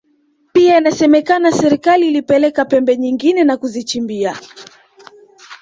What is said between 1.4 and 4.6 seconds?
serikali ilipeleka pembe nyingine na kuzichimbia